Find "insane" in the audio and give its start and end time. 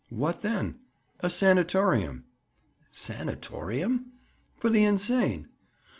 4.83-5.49